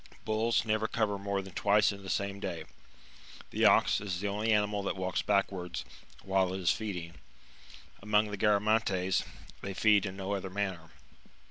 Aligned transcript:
Bulls 0.25 0.65
never 0.65 0.87
cover 0.87 1.19
more 1.19 1.43
than 1.43 1.53
twice 1.53 1.91
in 1.91 2.01
the 2.01 2.09
same 2.09 2.39
day. 2.39 2.63
The 3.51 3.65
ox 3.65 4.01
is 4.01 4.19
the 4.19 4.27
only 4.29 4.51
animal 4.51 4.81
that 4.81 4.95
walks 4.95 5.21
back 5.21 5.51
wards 5.51 5.85
while 6.23 6.51
it 6.55 6.59
is 6.59 6.71
feeding; 6.71 7.13
among 8.01 8.31
the 8.31 8.37
Garamantes, 8.37 9.21
they 9.61 9.75
feed 9.75 10.07
in 10.07 10.17
no 10.17 10.31
other 10.33 10.49
manner. 10.49 10.89